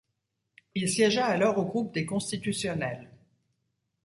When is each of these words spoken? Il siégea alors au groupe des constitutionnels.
Il 0.73 0.89
siégea 0.89 1.27
alors 1.27 1.59
au 1.59 1.63
groupe 1.63 1.93
des 1.93 2.07
constitutionnels. 2.07 3.07